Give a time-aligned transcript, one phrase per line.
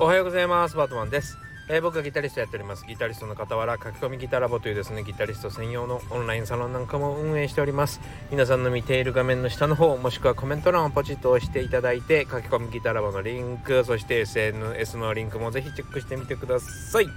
[0.00, 2.86] おはようございますバートマンです、えー、僕がギタリストやっております。
[2.86, 8.00] ギタリストの傍ら書き込みギタラボというですねギタリスト専用のオンラインサロンなんかも運営しております。
[8.30, 17.08] 皆さんの見ている画面の下の方もしくはコメント欄をポチッと押していただいて書き込みギタラボのリンクそして SNS のリンクもぜひチェックしてみてください。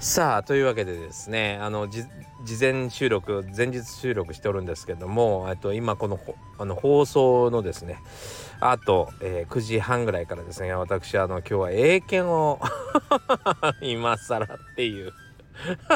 [0.00, 2.06] さあというわけでですねあの事
[2.60, 6.20] 前収録前日収録しておるんですけどもと今この
[6.56, 7.98] あの放送のですね
[8.60, 12.60] あと、えー、9時半ぐらいからですね私あの今日は英検を
[13.82, 15.12] 今更っていう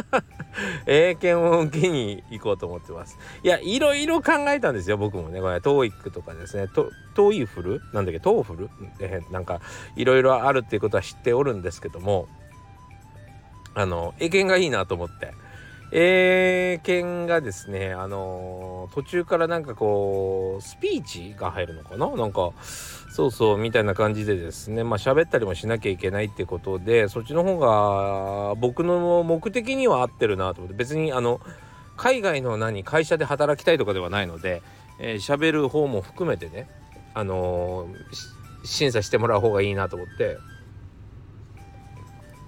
[0.86, 3.16] 英検を受けに行こうと思ってます。
[3.44, 5.40] いやいろいろ考えたんですよ僕もね。
[5.40, 6.66] これ TOEIC とかですね。
[6.66, 7.80] トトイフル？
[7.92, 8.18] なんだっけ？
[8.18, 9.60] TOEFL、えー、なんか
[9.94, 12.26] いろいろあるっていうことは知っておるんですけども
[13.74, 15.34] あの英検がいいなと思って。
[15.94, 22.08] 英検がですねあの途中からなんかこうスピーチが入るのかな？
[22.16, 22.52] なんか
[23.10, 31.42] そうそうみたいな感じでですねまあ喋ったりもしなきゃいけないってことでそっちの方が僕の目的には合ってるなと思って別にあの
[31.98, 34.62] 海外の何会社で働きたいとかではないので
[34.98, 36.70] 喋、えー、る方も含めてね
[37.12, 40.38] あのー、審査してもらう方がいいなと思って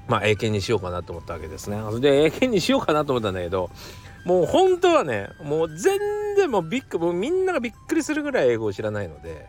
[0.08, 1.78] まあ英検にしようかなと思ったわけですね。
[2.00, 3.70] で英検にしようかなと思ったんだけど
[4.24, 5.98] もう本当はねもう全
[6.36, 9.48] 然もうびっくもうみんながびっくりするぐらい英語を知らないので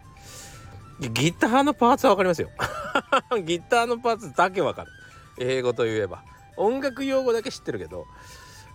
[1.00, 2.50] ギターのパーツは分かりますよ。
[3.44, 4.92] ギターのパーツだけ分かる。
[5.38, 6.24] 英語といえば。
[6.58, 8.08] 音楽用語だけ知ってるけど、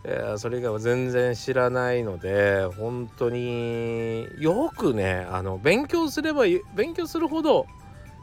[0.05, 7.67] えー、それ以外は全然知らないので本当によくねあの勉強すれば勉強するほど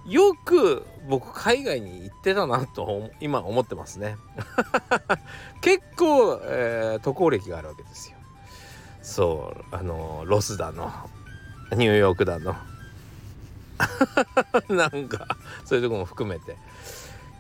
[0.08, 4.16] よく僕海外に行ってたなと今思ってますね。
[5.62, 8.18] 結構、えー、渡航歴があるわけですよ。
[9.02, 10.92] そうあのロスだの
[11.72, 12.56] ニューヨークだの。
[14.70, 15.28] なんか
[15.66, 16.58] そういうとこも含めて。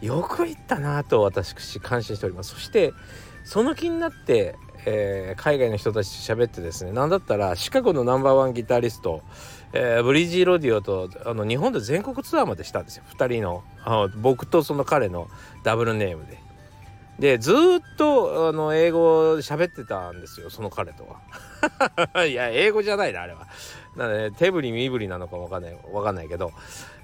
[0.01, 2.51] よく行ったなと私感心しております。
[2.51, 2.93] そして
[3.43, 4.55] その気になって、
[4.89, 9.21] えー、海外の人たちと喋ってですね何だったらシカゴのナンバーワンギタリスト
[9.73, 15.27] えー、ブリージー・ロディオとあの日本で全国ツアーまでしたんですよ2人のあの僕とその彼の
[15.63, 16.39] ダブルネームで。
[17.19, 17.55] でずっ
[17.97, 21.07] とあの英語喋ってたんですよその彼と
[22.13, 22.25] は。
[22.25, 23.47] いや英語じゃないなあれは。
[23.95, 26.51] なので、ね、手振り身振りなのかもわかんないわかんないけど、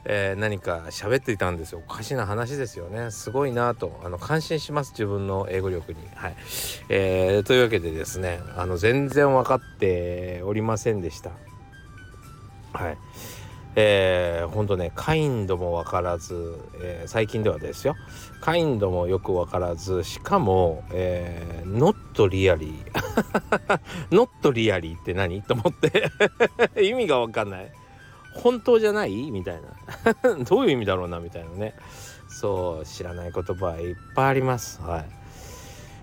[0.06, 1.81] えー、何か喋っていたんですよ。
[1.88, 3.09] おかしな話ですよね。
[3.12, 4.02] すごいなと。
[4.03, 6.00] あの感心します自分の英語力に。
[6.16, 6.36] はい。
[6.90, 11.31] えー、というわけでですねあの全然分かっておりませんでした。
[12.74, 12.97] はい。
[13.75, 17.96] えー、ほんとねカインドも分からず、えー、最近ではですよ。
[18.42, 23.80] カインドもよく分からずしかも、えー、ノットリアリー
[24.12, 25.42] ノットリアリーって何？
[25.42, 26.12] と思って。
[26.84, 27.72] 意味が分かんない。
[28.35, 29.31] 本当じゃない？
[29.31, 30.35] みたいな。
[30.45, 31.19] どういう意味だろうな？
[31.19, 31.75] みたいなね。
[32.27, 34.81] そう知らない言葉はいっぱいあります。
[34.81, 35.05] はい。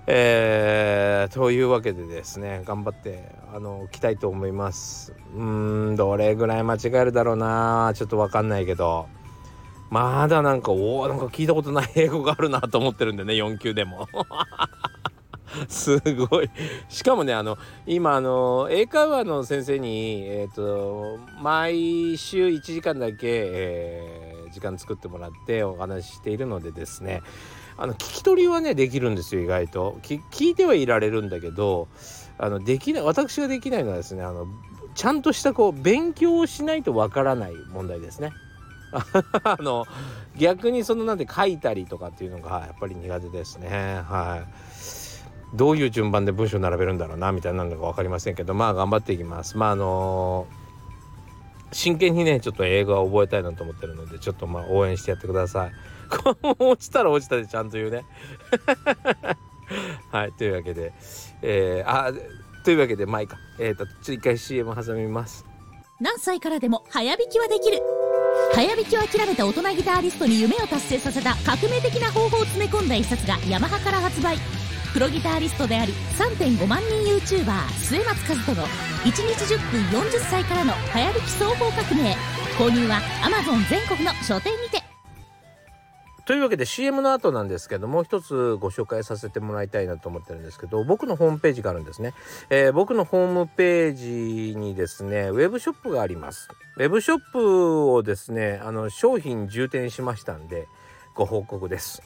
[0.06, 5.14] えー、というわけでですね頑張ってあの来たいと思います。
[5.36, 7.92] うんどれぐらい間違えるだろうな？
[7.94, 9.06] ちょっと分かんないけど。
[9.90, 14.06] まだなんかおおなんか聞いたことない英語があるなと思ってるんでね4級でも。
[15.68, 16.50] すごい
[16.88, 27.22] しかもねあの今あの英会話の先生にえっ、ー、と毎週1時間だけ、えー、時間作ってもらってお話ししているのでですね
[27.76, 31.88] あの聞き取りはねできるんですよ意外と聞いてはいられるんだけど
[32.38, 34.46] あのできない私ができないのはですねあの
[34.94, 38.32] ちゃんとしたこう勉強をしないとわからない問題ですね。
[39.44, 39.86] あの
[40.36, 44.70] 逆にそのなんで書いたりとかっていうのがやっぱり苦手ですねはい。
[45.54, 49.58] どういう順番で文章並べるんだろうなみたいなのが分かりませんけどまあ頑張っていきます。
[49.58, 55.72] まああのー、真剣にねちょっと英語は覚えたいなと思ってるのでちょっとまあ応援してやってください。
[56.58, 58.04] 落ちたら落ちたでちゃんと言うね。
[60.10, 60.92] はいというわけで、
[61.42, 62.12] えー、あ
[62.64, 65.46] というわけでまあいいかえっ、ー、とちょっと一回 CM 挟みます
[66.00, 67.80] 何歳からでも早弾きはできる
[68.54, 74.36] 早弾きを諦めた大人ギタリストに夢を達成させた革命的な方法を詰め込んだ一冊がヤマハから発売
[74.92, 79.22] プロギタリストであり3.5万人 YouTuber 末松和人の1日
[79.54, 82.16] 10分40歳からの早弾き総合革命
[82.58, 84.82] 購入は Amazon 全国の書店にて。
[86.26, 92.14] というわけで CM の後なんですけどもう一つご紹介させてもらいたいなと思ってるんですけど僕のホームページがあるんですね、
[92.50, 96.48] えー、僕のホームページにですねウェブショップがあります。
[96.76, 100.68] ウェブショップをですねあの商品充填しましたんで
[101.20, 102.02] ご報告です。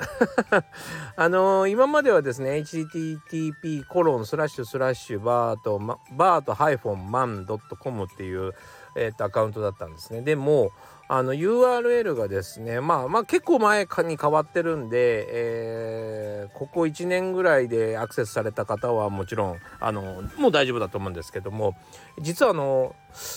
[1.14, 5.78] あのー、今まではですね http コロンスラッシュスラッシュバーと
[6.10, 8.54] バーとハイフォンマンドットコムっていう、
[8.96, 10.70] えー、とアカウントだったんですねでも
[11.06, 21.76] あの URL がですねまあまあ結構前に変わってるんで、えー、ここ1年ぐらいでアクセスされた方はもちろんあのもう大丈夫だと思うんですけども
[22.20, 22.96] 実はあの、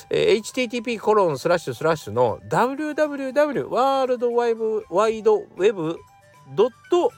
[0.09, 5.99] えー、http コロンスラッシュスラッシュの www ワールドワイブワイドウェブ
[6.55, 7.11] ドット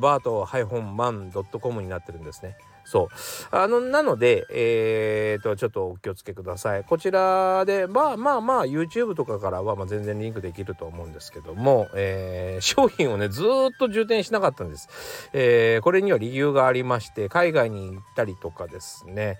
[0.00, 2.56] バートハイフォンマンドットコムになってるんですね。
[2.86, 3.08] そう。
[3.50, 6.84] あのなのでえー、とちょっとお気をつけください。
[6.84, 14.88] こちらでまあまあまあ YouTube とかからはまあ全然リンクできると思うんですけども、えー、商品をねずっと充填しなかったんです、
[15.32, 19.38] えー、これには理由がありまして海外に行ったりとかですね。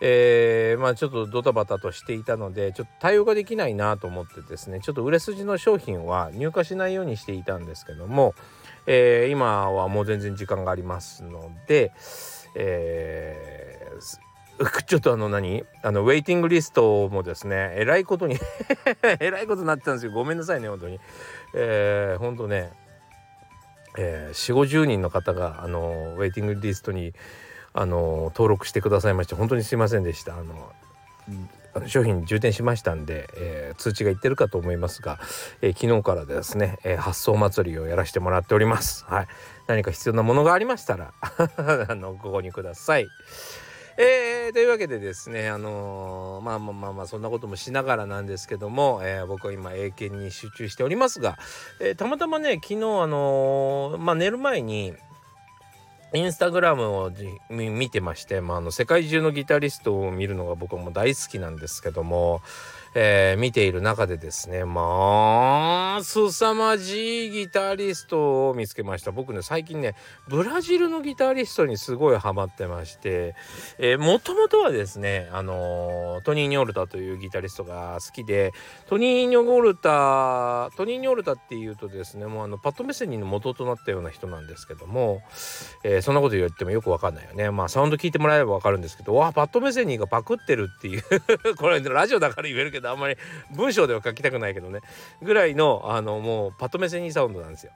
[0.00, 8.34] えー、まあちょっとドタバタとしていたのでちょっと対応ができないなと思ってですねちょっと売れ筋の商品は入荷しないようにしていたんですけども、
[8.86, 11.92] えー、今はもう全然時間がありますので、
[12.60, 15.64] えー、 ちょっとあの何？
[15.82, 18.36] あのウェイティングリストもですねえらいことに
[19.20, 20.12] えらいことになってたんですよ。
[20.12, 21.00] ごめんなさいね本当に。
[21.54, 22.72] えー、本当ね
[23.96, 27.14] えー、4 5 0人の方があのウェイティングリストに
[27.72, 30.36] あの登録してくださいまして本当にすいませんでした。
[30.36, 30.72] あの
[31.86, 35.18] 商品充填しましたんで、えー、通知がいってるかと思いますが、
[35.62, 39.04] えー、昨日からですね、えー、発送祭りをやらせてもらっております。
[39.06, 39.28] はい、
[39.66, 41.12] 何か必要なものがありましたら
[41.88, 43.08] あのご購入ください。
[44.00, 51.36] えー、というわけでですね、あのー、まあまあまあまあそんなこともしながらなんですけども、えー、僕は今英検に集中しておりますが、
[51.80, 52.78] えー、たまたまね昨日あ
[53.08, 54.94] のまあ寝る前に
[56.14, 57.12] インスタグラムを
[57.50, 62.40] 見てまして、まあ、あの世界中のギタリストを見るのが僕も大好きなんですけども、
[62.94, 69.12] えー、見ている中でですねまあ凄まじいギタリストを見つけました。
[69.12, 69.94] 僕ね最近ね
[70.28, 73.34] ブラジルのギタリストにすごいハマってまして
[73.98, 78.52] もともとはですねあの、トニー・ニョルタというギタリストが好きで
[78.86, 85.20] トニー・ニョルタトニー・ニョルタっていうとですねもうあのパッド・メセニーの元となったような人なんですけども、
[85.84, 87.50] え、そんなこと言ってもよくわかんないよね。
[87.50, 91.02] まあサウンド聞いてもらえればわかるんですけどわあパッド・メセニーがパクってるっていう
[91.56, 93.16] これラジオだから言えるけどあんまり
[93.54, 94.80] 文章では書きたくないけどね。
[95.22, 97.72] ぐらいのあのもうパッと目線にサウンドなんですよ。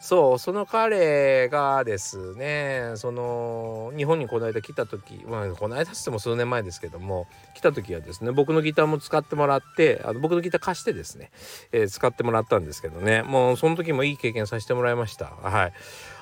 [0.00, 11.30] そうその彼がですねその日本にこの間来た時まあこの間っつっても数年前ですけども来た時はですね僕のギターも使ってもらってあの僕のギター貸してですね、
[11.72, 13.22] えー、使ってもらったんですけどね。
[13.22, 15.26] もうその時もいい経験させてもらいました。
[15.26, 15.72] はい。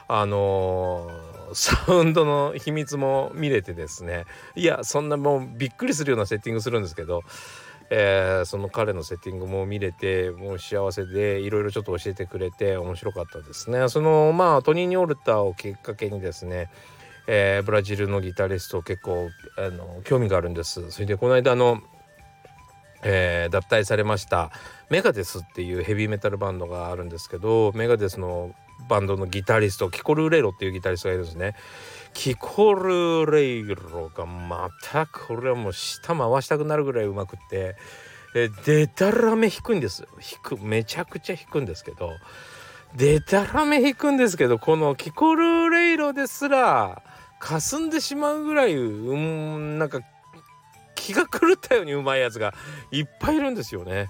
[0.09, 4.25] あのー、サウンドの秘密も見れてですね。
[4.55, 7.23] いやそんなもうびっくりするようなセッティングするんですけど
[7.91, 13.89] えー、その彼のセッティングも見れてもう幸せでいろいろちょっと教えてくれて面白かったですね。
[13.89, 16.71] そのまあトニー・ニョルタをきっかけにですね
[17.27, 20.91] えー、ブラジルのギタリスト結構あの興味があるんです。
[20.91, 21.81] それでこの間の、
[23.03, 24.51] えー、脱退されました
[24.91, 28.55] メガデスっていうヘビーメタルバンドがあるんですけどメガデスの
[28.89, 31.55] バンドのギタリストキコル・レロっていうギタリストがいるんですね
[32.13, 37.77] キコルレイロがまたこれはもう舌回したくなるぐらいうまくって
[38.35, 42.11] えでたらめ弾くんです弾くめちゃくちゃ弾くんですけど
[42.95, 47.03] でたらめ弾くんですけどこのキコルレイロですら
[47.41, 50.01] 霞んでしまうぐらいうんなんか
[50.95, 52.55] 気が狂ったようにうまいやつが
[52.91, 54.09] いっぱいいるんですよね。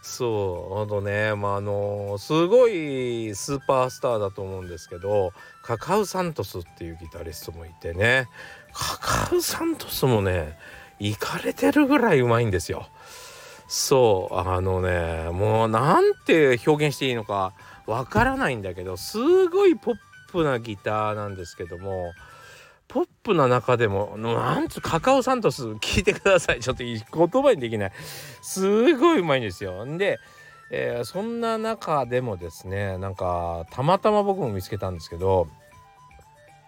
[0.00, 8.28] そうあのねまああのすごいスーパースターだと思うんですけどカカウサントスっていうギタリストもいてね
[8.72, 10.56] カカウサントスもね
[10.98, 12.88] いかれてるぐらいうまいんですよ。
[13.68, 17.52] そうあのねもうなんて表現していいのか
[17.86, 19.94] わからないんだけどすごいポッ
[20.32, 22.12] プなギターなんですけども
[22.88, 26.60] ポップな中でもなんつカカオサントス聞いてください。
[26.60, 27.92] ちょっと言葉にできない。
[28.40, 29.84] すごいうまいんですよ。
[29.98, 30.18] で、
[30.70, 35.48] えー、そんな中でもですねなんかたまたま僕も見つけたんですけど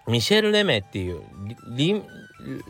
[0.08, 1.22] ミシェル・レメっていう
[1.76, 2.02] リ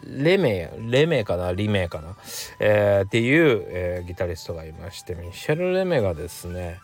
[0.05, 1.53] レメレメかな？
[1.53, 2.17] リメかな、
[2.59, 6.79] えー、っていう、えー、ギタリストがいましてミシェル・レメがですね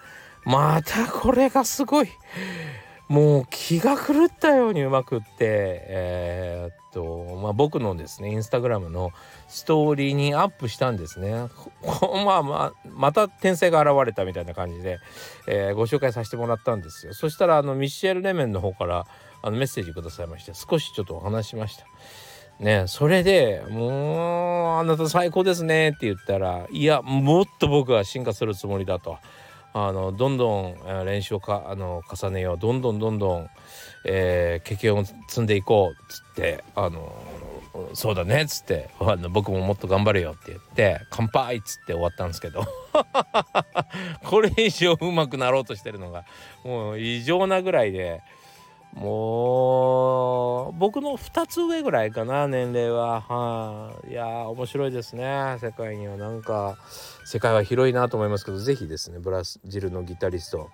[0.44, 2.08] またこれがすごい。
[3.08, 9.12] もう気が狂ったようにうまくってえー、っとまあ僕のですねインスタグラムの
[9.46, 11.32] ストーリーにアップしたんですね。
[12.24, 14.98] まあまあまた転生が現れたみたいな感じで、
[15.46, 17.14] えー、ご紹介させてもらったんですよ。
[17.14, 19.06] そしたらあのミシェル・レメンの方から
[19.42, 21.86] あのメッセージくださいまして少しちょっとお話しました。
[22.58, 29.18] ねそれでもうあなた最高ですねって言ったらいやもっと僕は進化するつもりだと。
[29.78, 33.50] あのどんどん練習をかあの重ねようどんどんどんどん、
[34.06, 37.12] えー、経験を積んでいこうっつってあの
[37.92, 42.64] そうだねっつってあの僕ももっと頑張るよって言って乾杯っつって終わったんですけど。
[44.24, 46.24] これ以上うまくなろうとしてるのが
[46.64, 48.22] もう異常なぐらいで
[48.96, 53.20] もう僕の2つ上ぐらいかな年齢は。
[53.20, 55.58] はい、あ、いや面白いですね。
[55.60, 56.78] 世界にはなんか
[57.26, 60.70] 世界は広いなと思いますけど是非ですねブラジルのギタリスト、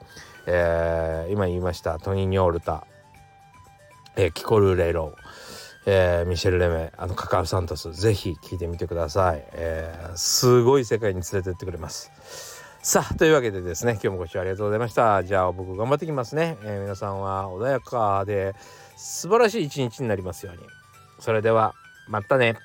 [0.46, 2.86] えー、今言いましたトニー・ニョールタ、
[4.16, 12.51] えー、キコル・レイローえー、ミシェル・レメあのカカオ・サントスぜひ聴いてみてください、えー、すごい世界に連れてってくれます。
[12.84, 15.22] さあというわけでですね今日もご視聴ありがとうございました。
[15.22, 18.56] じゃあ僕頑張ってきますね、えー、皆さんは穏やかで
[18.96, 20.62] 素晴らしい一日になりますように。
[21.20, 21.74] それでは
[22.08, 22.56] またね。